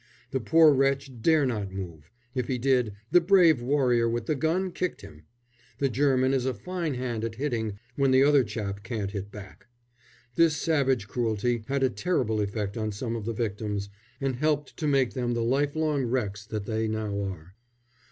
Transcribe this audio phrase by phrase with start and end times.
[0.31, 4.71] The poor wretch dare not move, if he did the brave warrior with the gun
[4.71, 5.25] kicked him
[5.77, 9.67] the German is a fine hand at hitting when the other chap can't hit back.
[10.33, 14.87] This savage cruelty had a terrible effect on some of the victims, and helped to
[14.87, 17.53] make them the life long wrecks that they now are.